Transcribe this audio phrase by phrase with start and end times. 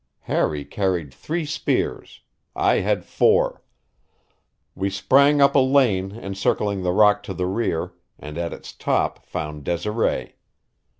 [0.21, 2.21] Harry carried three spears.
[2.55, 3.61] I had four.
[4.73, 9.23] We sprang up a lane encircling the rock to the rear and at its top
[9.23, 10.33] found Desiree.